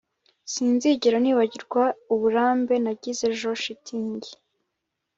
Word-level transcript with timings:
Sinzigera 0.51 1.17
nibagirwa 1.21 1.83
uburambe 2.13 2.75
nagize 2.83 3.23
ejo 3.31 3.49
shitingi 3.61 4.31